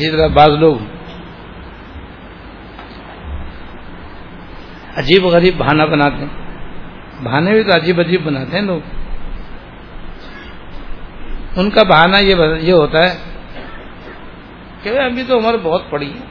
[0.00, 0.76] اسی طرح بعض لوگ
[4.96, 6.60] عجیب غریب بہانا بناتے ہیں۔
[7.24, 8.80] بہانے بھی تو عجیب عجیب بناتے ہیں لوگ۔
[11.56, 13.14] ان کا بہانا یہ ہوتا ہے
[14.82, 16.24] کہ ابھی تو عمر بہت پڑی ہے۔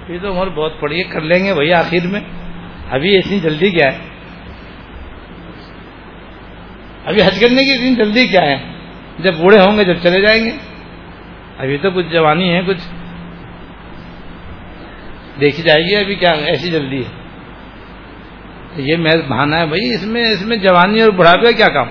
[0.00, 2.20] ابھی تو عمر بہت پڑی ہے، کر لیں گے بھائی آخر میں۔
[2.90, 3.98] ابھی اتنی جلدی کیا ہے؟
[7.04, 8.73] ابھی حج کرنے کی اتنی جلدی کیا ہے؟
[9.18, 10.50] جب بوڑھے ہوں گے جب چلے جائیں گے؟
[11.58, 12.88] ابھی تو کچھ جوانی ہے کچھ۔
[15.40, 17.24] دیکھی جائے گی ابھی کیا ایسی جلدی ہے۔
[18.76, 21.86] یہ محض بہانا ہے بھائی، اس میں اس میں جوانی اور بڑھاپے کیا کام؟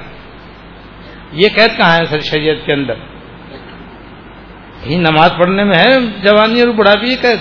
[1.31, 2.93] یہ قید کہاں ہے سر شریعت کے اندر؟
[4.83, 7.39] کہیں نماز پڑھنے میں ہے جوانی اور بڑھاپی قید؟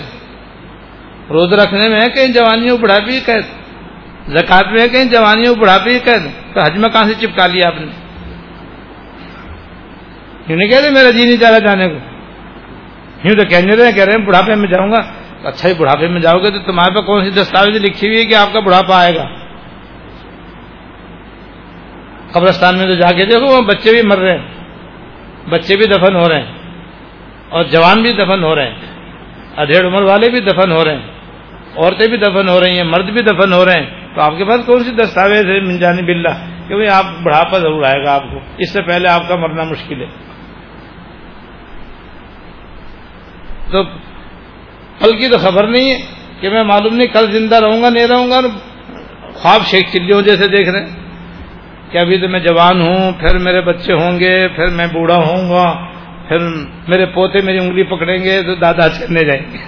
[1.30, 3.44] روز رکھنے میں ہے کہیں جوانی اور بڑھاپی قید؟
[4.38, 7.68] زکات میں ہے کہیں جوانی اور بڑھاپی قید؟ تو حج میں کہاں سے چپکا لیا
[7.68, 8.01] آپ نے؟
[10.46, 11.98] کیوں نہیں کہہ رہے میرا جی نہیں چاہ رہا جانے کو؟
[13.24, 16.20] یوں تو کہنے رہے کہہ رہے ہیں بڑھاپے میں جاؤں گا۔ اچھا ہی بڑھاپے میں
[16.20, 19.00] جاؤ گے تو تمہارے پاس کون سی دستاویز لکھی ہوئی ہے کہ آپ کا بڑھاپا
[19.00, 19.28] آئے گا؟
[22.32, 24.46] قبرستان میں تو جا کے دیکھو، وہاں بچے بھی مر رہے ہیں۔
[25.50, 26.52] بچے بھی دفن ہو رہے ہیں۔
[27.48, 28.76] اور جوان بھی دفن ہو رہے ہیں۔
[29.56, 31.10] ادھیڑ عمر والے بھی دفن ہو رہے ہیں۔
[31.76, 34.44] عورتیں بھی دفن ہو رہی ہیں، مرد بھی دفن ہو رہے ہیں۔ تو آپ کے
[34.44, 36.28] پاس کون سی دستاویز ہے منجانی بلّہ
[36.68, 39.64] کہ بھائی آپ بڑھاپا ضرور آئے گا آپ کو؟ اس سے پہلے آپ کا مرنا
[39.64, 40.06] مشکل ہے۔
[43.72, 43.82] تو
[44.98, 45.98] کل کی تو خبر نہیں ہے
[46.40, 48.40] کہ میں معلوم نہیں، کل زندہ رہوں گا، نہیں رہوں گا
[49.34, 51.00] خواب شیخ چلیوں جیسے دیکھ رہے ہیں
[51.90, 55.50] کہ ابھی تو میں جوان ہوں، پھر میرے بچے ہوں گے، پھر میں بوڑھا ہوں
[55.50, 55.66] گا،
[56.28, 56.38] پھر
[56.88, 59.58] میرے پوتے میری انگلی پکڑیں گے تو دادا کرنے جائیں گے۔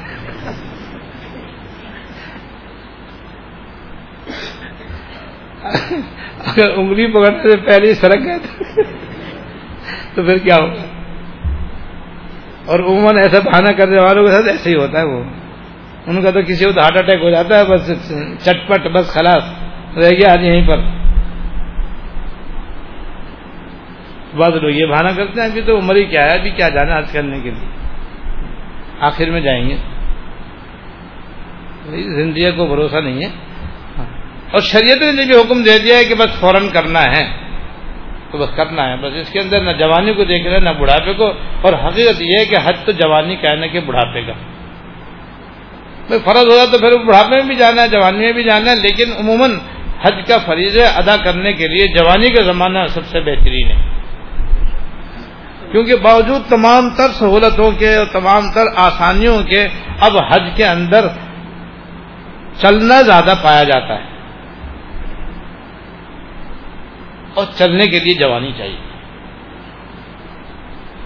[6.46, 8.38] اگر انگلی پکڑنے سے پہلے ہی سڑک گئے
[10.14, 10.93] تو پھر کیا ہوگا؟
[12.66, 15.24] اور عموماً ایسا بہانا کرنے والوں کے ساتھ ایسے ہی ہوتا ہے وہ۔
[16.06, 18.12] ان کا تو کسی کو ہارٹ اٹیک ہو جاتا ہے، بس
[18.44, 19.42] چٹپٹ بس خلاص،
[19.96, 20.76] رہ گیا آج یہیں پر۔
[24.36, 26.94] بعض لوگ یہ بہانا کرتے ہیں ابھی تو عمر ہی کیا ہے، ابھی کیا جانا
[26.94, 27.68] آج کرنے کے لیے؟
[29.00, 29.76] آخر میں جائیں گے۔
[32.02, 33.30] زندگی کو بھروسہ نہیں ہے۔
[34.52, 37.43] اور شریعت نے بھی حکم دے دیا ہے کہ بس فوراً کرنا ہے۔
[38.30, 41.12] تو بس کرنا ہے۔ بس اس کے اندر نہ جوانی کو دیکھ رہے، نہ بڑھاپے
[41.12, 41.26] کو۔
[41.62, 44.32] اور حقیقت یہ ہے کہ حج تو جوانی کہنے کے بڑھاپے کا۔
[46.06, 48.76] بھائی فرض ہو تو پھر بڑھاپے میں بھی جانا ہے، جوانی میں بھی جانا ہے،
[48.76, 49.50] لیکن عموماً
[50.02, 53.94] حج کا فریض ادا کرنے کے لیے جوانی کا زمانہ سب سے بہترین ہے۔
[55.72, 59.66] کیونکہ باوجود تمام تر سہولتوں کے اور تمام تر آسانیوں کے،
[60.00, 61.06] اب حج کے اندر
[62.60, 64.13] چلنا زیادہ پایا جاتا ہے۔
[67.34, 68.76] اور چلنے کے لیے جوانی چاہیے۔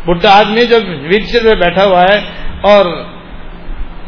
[0.06, 2.18] بڈھا آدمی جو ویل چیئر میں بیٹھا ہوا ہے
[2.62, 2.86] اور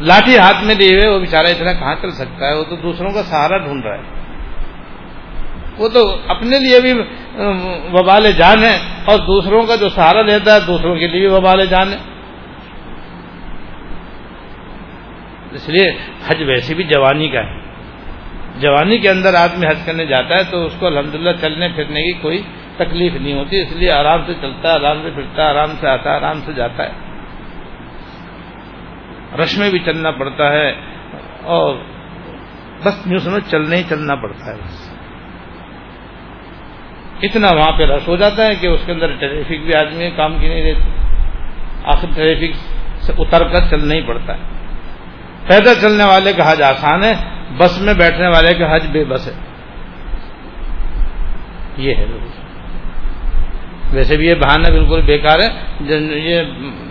[0.01, 3.11] لاٹھی ہاتھ میں لیے ہوئے، وہ بےچارا اتنا کہاں چل سکتا ہے؟ وہ تو دوسروں
[3.11, 4.21] کا سہارا ڈھونڈ رہا ہے۔
[5.77, 6.93] وہ تو اپنے لیے بھی
[7.93, 11.65] وبال جان ہے اور دوسروں کا جو سہارا لیتا ہے، دوسروں کے لیے بھی وبال
[11.65, 11.97] جان ہے۔
[15.51, 15.91] اس لیے
[16.27, 17.70] حج ویسے بھی جوانی کا ہے۔
[18.61, 22.11] جوانی کے اندر آدمی حج کرنے جاتا ہے تو اس کو الحمدللہ چلنے پھرنے کی
[22.11, 22.41] کوئی
[22.77, 25.87] تکلیف نہیں ہوتی، اس لیے آرام سے چلتا ہے آرام سے پھرتا ہے آرام سے
[25.87, 26.91] آتا ہے آرام سے جاتا ہے۔
[29.43, 30.75] رش میں بھی چلنا پڑتا ہے
[31.43, 31.75] اور
[32.83, 34.97] بس یوں سمجھ چلنے ہی چلنا پڑتا ہے۔ بس
[37.21, 40.35] اتنا وہاں پہ رش ہو جاتا ہے کہ اس کے اندر ٹریفک بھی آدمی کام
[40.39, 40.91] کی نہیں رہتی۔
[41.85, 42.55] آخر ٹریفک
[43.03, 44.41] سے اتر کر چلنا ہی پڑتا ہے۔
[45.47, 49.27] پیدل چلنے والے کا حج آسان ہے۔ بس میں بیٹھنے والے کا حج بے بس
[49.27, 49.33] ہے۔
[51.77, 52.05] یہ ہے۔
[53.91, 55.75] ویسے بھی یہ بہانہ بالکل بیکار ہے۔
[56.19, 56.43] یہ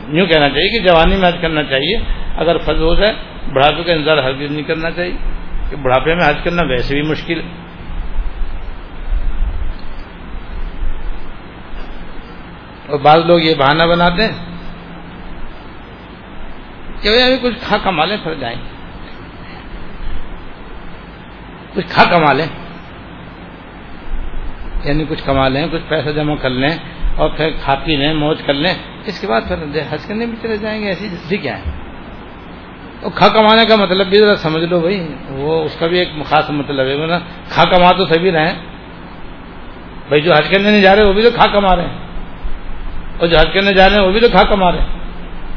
[0.09, 1.99] یوں کہنا چاہیے کہ جوانی میں حج کرنا چاہیے۔
[2.37, 3.15] اگر فض ہو جائے
[3.53, 5.17] بڑھاپے کا انتظار ہرگز نہیں کرنا چاہیے۔
[5.71, 7.49] کہ بڑھاپے میں حج کرنا ویسے بھی مشکل ہے۔
[12.87, 14.33] اور بعض لوگ یہ بہانہ بناتے ہیں
[17.03, 18.80] کہ ابھی یعنی کچھ کھا کما لیں پھر جائیں۔
[21.75, 22.47] کچھ کھا کما لیں۔
[24.85, 26.79] یعنی کچھ کما لیں، کچھ پیسہ جمع کر لیں
[27.17, 28.75] اور پھر کھا پی لیں، موج کر لیں۔
[29.07, 29.57] اس کے بعد پھر
[29.91, 31.63] حج کرنے بھی چلے جائیں گے، ایسی جلدی کیا ہے؟
[33.01, 36.09] تو کھا کمانے کا مطلب بھی ذرا سمجھ لو بھائی، وہ اس کا بھی ایک
[36.27, 38.53] خاص مطلب ہے۔ نا کھا کما تو سبھی رہے
[40.09, 41.99] بھائی جو حج کرنے نہیں جا رہے، وہ بھی تو کھا کما رہے ہیں۔
[43.19, 44.89] اور جو حج کرنے جا رہے ہیں، وہ بھی تو کھا کما رہے ہیں۔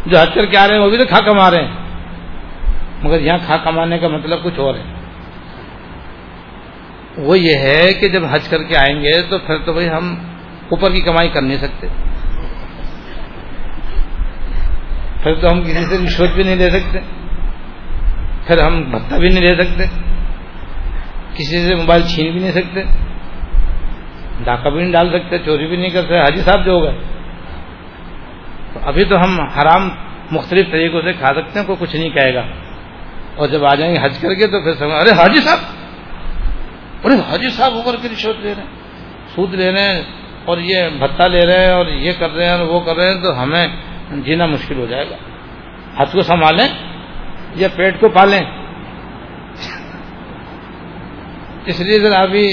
[0.05, 1.71] جو حج کر کے آ رہے ہیں، وہ بھی تو کھا کما رہے ہیں۔
[3.03, 5.02] مگر یہاں کھا کمانے کا مطلب کچھ اور ہے۔
[7.17, 10.15] وہ یہ ہے کہ جب حج کر کے آئیں گے تو پھر تو بھائی ہم
[10.69, 11.87] اوپر کی کمائی کر نہیں سکتے۔
[15.23, 16.99] پھر تو ہم کسی سے رشوت بھی نہیں لے سکتے۔
[18.47, 19.83] پھر ہم بھتا بھی نہیں لے سکتے۔
[21.33, 22.83] کسی سے موبائل چھین بھی نہیں سکتے۔
[24.43, 26.91] ڈاکہ بھی نہیں ڈال سکتے، چوری بھی نہیں کر سکتے۔ حاجی صاحب جو ہوگا
[28.73, 29.89] تو ابھی تو ہم حرام
[30.31, 32.43] مختلف طریقوں سے کھا سکتے ہیں، کوئی کچھ نہیں کہے گا۔
[33.35, 35.57] اور جب آ جائیں گے حج کر کے تو پھر سمجھ ارے حاجی صاحب
[37.03, 38.71] ارے حاجی صاحب اوپر کے رشوت لے رہے ہیں،
[39.35, 40.01] سود لے رہے ہیں،
[40.45, 43.07] اور یہ بھتا لے رہے ہیں، اور یہ کر رہے ہیں، اور وہ کر رہے
[43.11, 43.67] ہیں، تو ہمیں
[44.25, 45.15] جینا مشکل ہو جائے گا۔
[45.97, 46.67] حج کو سنبھالیں
[47.61, 48.41] یا پیٹ کو پالیں۔
[51.65, 52.45] اس لیے ذرا ابھی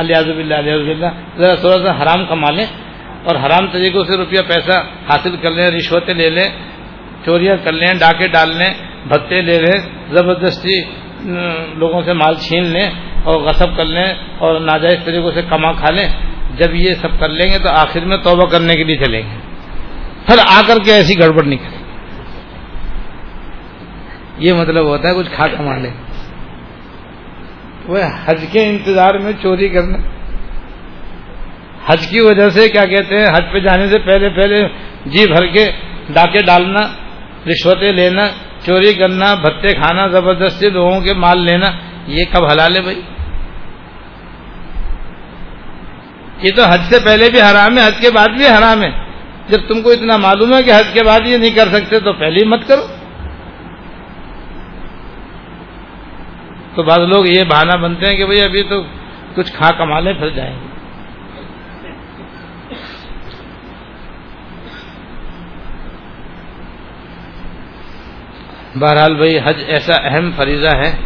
[0.00, 0.94] الیاز اللہ علیہ
[1.38, 2.66] ذرا تھوڑا سا حرام کما لیں
[3.24, 4.76] اور حرام طریقوں سے روپیہ پیسہ
[5.08, 6.48] حاصل کر لیں، رشوتیں لے لیں،
[7.24, 8.72] چوریاں کر لیں، ڈاکے ڈال لیں،
[9.08, 9.78] بھتے لے لیں،
[10.14, 10.76] زبردستی
[11.80, 12.88] لوگوں سے مال چھین لیں
[13.24, 16.08] اور غصب کر لیں اور ناجائز طریقوں سے کما کھا لیں۔
[16.56, 19.38] جب یہ سب کر لیں گے تو آخر میں توبہ کرنے کے لیے چلیں گے۔
[20.26, 21.84] پھر آ کر کے ایسی گڑبڑ نہیں کریں۔
[24.38, 25.90] یہ مطلب ہوتا ہے کچھ کھا کما لیں۔
[27.86, 29.98] وہ حج کے انتظار میں چوری کرنا۔
[31.86, 34.68] حج کی وجہ سے کیا کہتے ہیں؟ حج پہ جانے سے پہلے پہلے
[35.06, 35.72] جی بھر کے
[36.08, 36.80] ڈاکے ڈالنا،
[37.46, 38.26] رشوتیں لینا،
[38.66, 41.70] چوری کرنا، بھتے کھانا، زبردستی لوگوں کے مال لینا،
[42.06, 43.00] یہ کب حلال ہے بھائی؟
[46.44, 48.90] یہ تو حج سے پہلے بھی حرام ہے، حج کے بعد بھی حرام ہے۔
[49.48, 52.12] جب تم کو اتنا معلوم ہے کہ حج کے بعد یہ نہیں کر سکتے، تو
[52.12, 52.86] پہلے ہی مت کرو۔
[56.74, 58.82] تو بعض لوگ یہ بہانہ بنتے ہیں کہ بھئی ابھی تو
[59.34, 60.74] کچھ کھا کما لیں پھر جائیں۔ گے
[68.80, 70.96] بہرحال بھائی حج ایسا اہم فریضہ ہے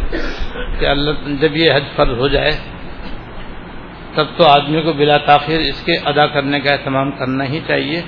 [0.79, 1.11] کہ اللہ
[1.41, 2.51] جب یہ حج فرض ہو جائے
[4.15, 8.01] تب تو آدمی کو بلا تاخیر اس کے ادا کرنے کا اہتمام کرنا ہی چاہیے۔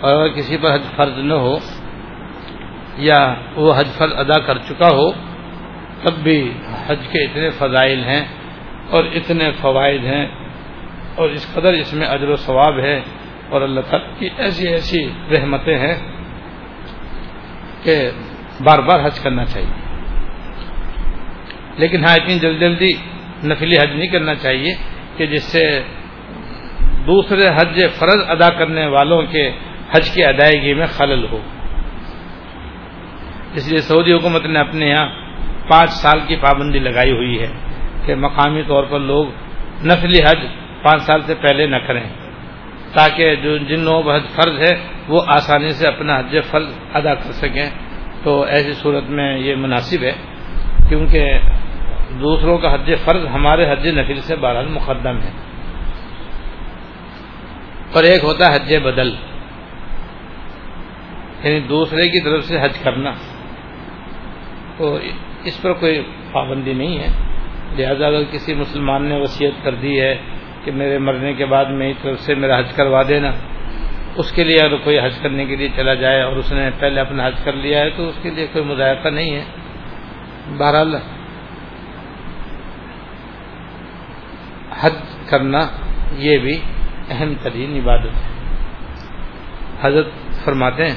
[0.00, 1.58] اور اگر کسی پر حج فرض نہ ہو
[2.96, 5.12] یا وہ حج فرض ادا کر چکا ہو،
[6.02, 6.52] تب بھی
[6.86, 8.24] حج کے اتنے فضائل ہیں
[8.90, 10.26] اور اتنے فوائد ہیں۔
[11.14, 13.00] اور اس قدر اس میں اجر و ثواب ہے۔
[13.48, 15.94] اور اللہ تعالیٰ کی ایسی ایسی رحمتیں ہیں
[17.82, 18.10] کہ
[18.60, 19.96] بار بار حج کرنا چاہیے۔
[21.76, 22.92] لیکن ہاں اتنی جلدی جلدی
[23.48, 25.82] نفلی حج نہیں کرنا چاہیے۔ کہ جس سے
[27.06, 29.50] دوسرے حج فرض ادا کرنے والوں کے
[29.96, 31.38] حج کی ادائیگی میں خلل ہو۔
[33.54, 35.08] اس لیے سعودی حکومت نے اپنے یہاں
[35.68, 37.46] پانچ سال کی پابندی لگائی ہوئی ہے
[38.06, 39.26] کہ مقامی طور پر لوگ
[39.84, 40.38] نسلی حج
[40.82, 42.04] پانچ سال سے پہلے نہ کریں،
[42.92, 47.14] تاکہ جو جن لوگوں پر حج فرض ہے وہ آسانی سے اپنا حج فرض ادا
[47.14, 47.70] کر سکیں۔
[48.22, 50.12] تو ایسی صورت میں یہ مناسب ہے،
[50.88, 51.38] کیونکہ
[52.20, 55.30] دوسروں کا حج فرض ہمارے حج نفل سے بہرحال مقدم ہے۔
[57.92, 59.14] پر ایک ہوتا ہے حج بدل۔
[61.44, 63.10] یعنی دوسرے کی طرف سے حج کرنا۔
[64.76, 64.98] تو
[65.44, 66.02] اس پر کوئی
[66.32, 67.08] پابندی نہیں ہے۔
[67.78, 70.18] لہذا اگر کسی مسلمان نے وصیت کر دی ہے
[70.64, 73.30] کہ میرے مرنے کے بعد میری طرف سے میرا حج کروا دینا،
[74.16, 77.00] اس کے لیے اگر کوئی حج کرنے کے لیے چلا جائے اور اس نے پہلے
[77.00, 79.44] اپنا حج کر لیا ہے تو اس کے لیے کوئی مذائقہ نہیں ہے۔
[80.58, 80.96] بہرحال
[84.80, 84.94] حج
[85.28, 85.60] کرنا
[86.16, 86.60] یہ بھی
[87.10, 88.32] اہم ترین عبادت ہے۔
[89.80, 90.06] حضرت
[90.44, 90.96] فرماتے ہیں،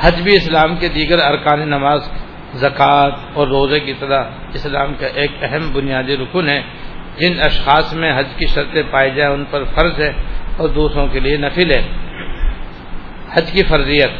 [0.00, 2.00] حج بھی اسلام کے دیگر ارکان نماز،
[2.54, 4.24] زکوٰۃ اور روزے کی طرح
[4.54, 6.62] اسلام کا ایک اہم بنیادی رکن ہے۔
[7.18, 10.12] جن اشخاص میں حج کی شرطیں پائی جائیں ان پر فرض ہے
[10.56, 11.82] اور دوسروں کے لیے نفل ہے۔
[13.32, 14.10] حج کی فرضیت،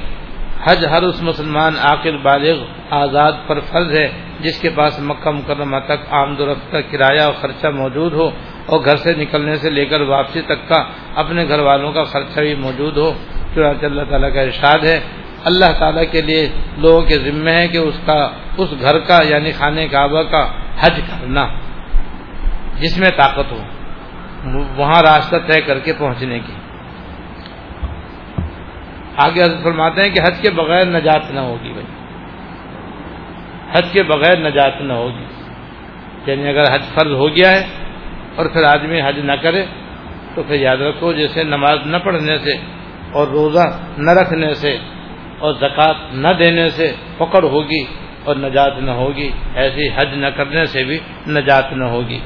[0.65, 4.09] حج ہر اس مسلمان عاقل بالغ آزاد پر فرض ہے
[4.45, 8.31] جس کے پاس مکہ مکرمہ تک آمد و رفت کا کرایہ اور خرچہ موجود ہو
[8.67, 10.85] اور گھر سے نکلنے سے لے کر واپسی تک کا
[11.15, 13.13] اپنے گھر والوں کا خرچہ بھی موجود ہو،
[13.55, 15.01] چنانچہ اللہ تعالیٰ کا ارشاد ہے۔
[15.45, 19.53] اللہ تعالیٰ کے لیے لوگوں کے ذمے ہے کہ اس کا، اس گھر کا یعنی
[19.53, 20.47] خانہ کعبہ کا
[20.81, 21.47] حج کرنا،
[22.81, 23.63] جس میں طاقت ہو،
[24.77, 26.53] وہاں راستہ طے کر کے پہنچنے کی۔
[29.17, 32.04] آگے حضرت فرماتے ہیں کہ حج کے بغیر نجات نہ ہوگی بھائی۔
[33.73, 35.25] حج کے بغیر نجات نہ ہوگی۔
[36.27, 37.63] یعنی اگر حج فرض ہو گیا ہے
[38.37, 39.65] اور پھر آدمی حج نہ کرے،
[40.35, 42.57] تو پھر یاد رکھو جیسے نماز نہ پڑھنے سے
[43.13, 44.79] اور روزہ نہ رکھنے سے
[45.39, 47.85] اور زکوٰۃ نہ دینے سے پکڑ ہوگی
[48.25, 52.21] اور نجات نہ ہوگی، ایسی حج نہ کرنے سے بھی نجات نہ ہوگی۔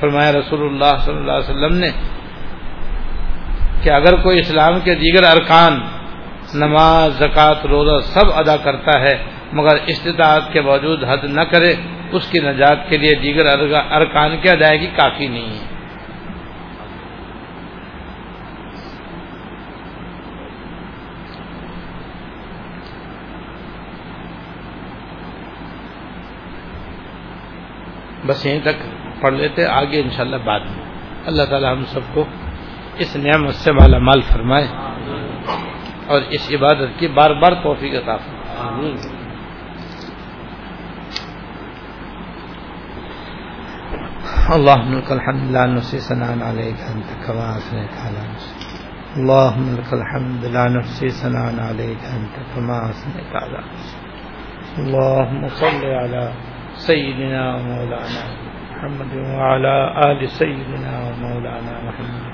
[0.00, 1.88] فرمایا رسول اللہ صلی اللہ علیہ وسلم نے
[3.82, 5.80] کہ اگر کوئی اسلام کے دیگر ارکان
[6.54, 11.74] نماز، زکوٰۃ، روزہ سب ادا کرتا ہے مگر استطاعت کے باوجود حد نہ کرے،
[12.12, 13.46] اس کی نجات کے لیے دیگر
[13.90, 15.76] ارکان کی ادائیگی کافی نہیں۔ ہے
[28.26, 28.82] بس یہیں تک
[29.20, 30.84] پڑھ لیتے، آگے انشاءاللہ بعد میں۔
[31.26, 32.24] اللہ تعالی ہم سب کو
[32.98, 34.66] اس نعمت سے مالا مال فرمائے
[36.06, 39.15] اور اس عبادت کی بار بار توفیق عطا فرمائے۔
[44.46, 48.58] اللهم لك الحمد لا نحصي ثناء عليك انت كما اثنيت على نفسك
[49.18, 53.98] اللهم لك الحمد لا نحصي ثناء عليك انت كما اثنيت على نفسك.
[54.78, 56.32] اللهم صل على
[56.74, 58.22] سيدنا ومولانا
[58.70, 59.74] محمد وعلى
[60.06, 62.24] آل سيدنا ومولانا محمد.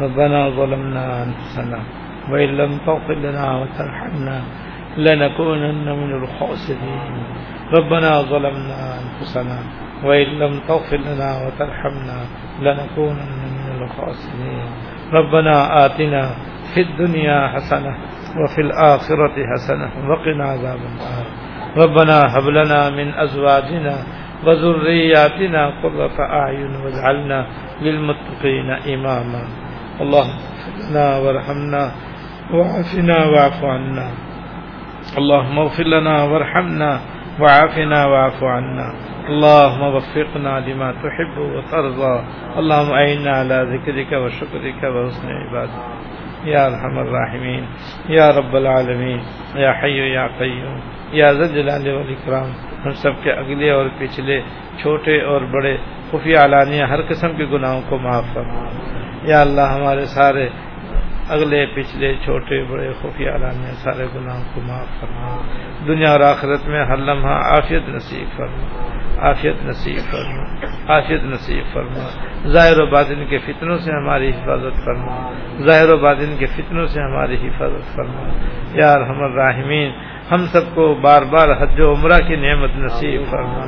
[0.00, 1.80] ربنا ظلمنا أنفسنا
[2.30, 4.42] وإن لم تغفر لنا وترحمنا
[4.96, 7.12] لنكونن من الخاسرين.
[7.76, 9.58] ربنا ظلمنا أنفسنا
[10.04, 12.18] وإن لم تغفر لنا وترحمنا
[12.60, 13.30] لنكونن
[13.66, 14.64] من الخاسرين
[15.12, 16.30] ربنا آتنا
[16.74, 17.96] في الدنيا حسنة
[18.44, 21.24] وفي الآخرة حسنة وقنا عذاب النار
[21.76, 23.96] ربنا هب لنا من أزواجنا
[24.46, 27.46] وذرياتنا قرة أعين واجعلنا
[27.82, 29.42] للمتقين إماما
[30.00, 31.92] اللهم اغفر لنا وارحمنا
[32.54, 34.08] وعافنا واعف عنا
[35.18, 37.00] اللهم اغفر لنا وارحمنا
[37.38, 38.88] وعافنا واعف عنا.
[39.28, 42.22] اللهم وفقنا لما تحب وترضى.
[42.56, 46.10] اللهم أعنا على ذكرك وشكرك وحسن عبادتك.
[46.48, 47.64] يا ارحم الراحمين.
[48.08, 49.18] يا رب العالمين.
[49.54, 50.78] يا حي يا قيوم.
[51.12, 52.50] يا ذا الجلال والاكرام
[52.86, 54.40] ہم سب کے اگلے اور پچھلے
[54.80, 55.76] چھوٹے اور بڑے
[56.10, 58.64] خفیہ علانیہ ہر قسم کے گناہوں کو معاف فرما.
[59.22, 60.48] یا اللہ ہمارے سارے
[61.30, 65.40] اگلے پچھلے چھوٹے بڑے خفیہ علانیہ سارے گناہوں کو معاف فرما۔
[65.86, 72.08] دنیا اور آخرت میں ہر لمحہ عافیت نصیب فرما۔ عافیت نصیب فرما۔ عافیت نصیب فرما۔
[72.48, 75.30] ظاہر و باطن کے فتنوں سے ہماری حفاظت فرما۔
[75.66, 78.28] ظاہر و باطن کے فتنوں سے ہماری حفاظت فرما۔
[78.72, 79.90] یا رحم الراحمین،
[80.30, 83.64] ہم سب کو بار بار حج و عمرہ کی نعمت نصیب فرما۔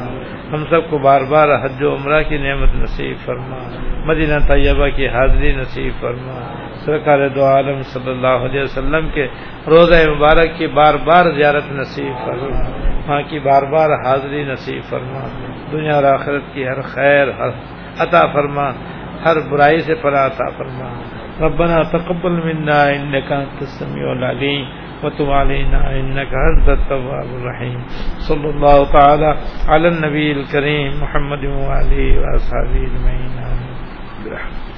[0.53, 3.59] ہم سب کو بار بار حج و عمرہ کی نعمت نصیب فرما۔
[4.05, 9.27] مدینہ طیبہ کی حاضری نصیب فرما۔ سرکار دو عالم صلی اللہ علیہ وسلم کے
[9.67, 12.61] روزہ مبارک کی بار بار زیارت نصیب فرما۔
[13.07, 15.29] وہاں کی بار بار حاضری نصیب فرما۔
[15.73, 17.49] دنیا اور آخرت کی ہر خیر، ہر
[17.99, 18.71] عطا فرما۔
[19.25, 21.03] ہر برائی سے پناہ عطا فرما۔
[21.41, 24.65] ربنا تقبل منا انك انت السميع العليم
[25.03, 27.79] وتب علينا انك انت التواب الرحيم
[28.19, 29.33] صلى الله تعالى
[29.69, 33.37] على النبي الكريم محمد وعلى اله واصحابه اجمعين
[34.25, 34.72] برحمتك